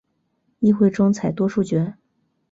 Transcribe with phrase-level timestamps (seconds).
[0.61, 1.93] 议会中采多数决。